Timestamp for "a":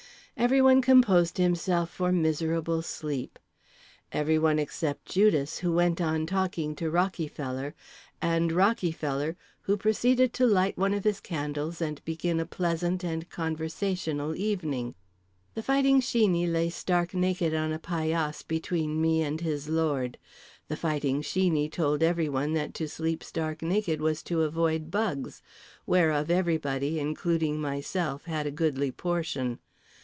12.39-12.45, 17.71-17.77, 28.47-28.51